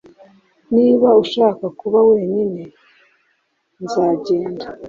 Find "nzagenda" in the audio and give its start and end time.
3.83-4.65